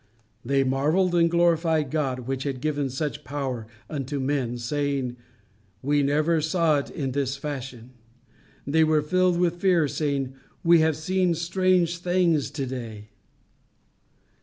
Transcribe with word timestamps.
"They 0.43 0.63
marvelled 0.63 1.13
and 1.13 1.29
glorified 1.29 1.91
God 1.91 2.21
which 2.21 2.41
had 2.41 2.59
given 2.59 2.89
such 2.89 3.23
power 3.23 3.67
unto 3.87 4.19
men" 4.19 4.57
"Saying, 4.57 5.15
We 5.83 6.01
never 6.01 6.41
saw 6.41 6.79
it 6.79 6.91
on 6.99 7.11
this 7.11 7.37
fashion." 7.37 7.91
"They 8.65 8.83
were 8.83 9.03
filled 9.03 9.37
with 9.37 9.57
fear, 9.61 9.87
saying, 9.87 10.33
We 10.63 10.79
have 10.79 10.97
seen 10.97 11.35
strange 11.35 11.99
things 11.99 12.49
to 12.49 12.65
day." 12.65 13.09